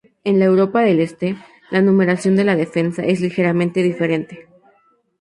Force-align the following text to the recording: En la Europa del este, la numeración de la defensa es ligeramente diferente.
En 0.23 0.39
la 0.39 0.45
Europa 0.45 0.81
del 0.81 0.99
este, 0.99 1.35
la 1.69 1.79
numeración 1.83 2.35
de 2.35 2.43
la 2.43 2.55
defensa 2.55 3.03
es 3.05 3.21
ligeramente 3.21 3.83
diferente. 3.83 4.47